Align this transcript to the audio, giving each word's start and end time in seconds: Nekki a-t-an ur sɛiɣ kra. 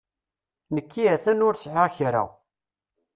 Nekki 0.75 1.03
a-t-an 1.13 1.45
ur 1.47 1.55
sɛiɣ 1.57 1.87
kra. 1.97 2.23